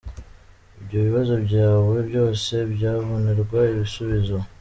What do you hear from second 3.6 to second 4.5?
ibisubizo.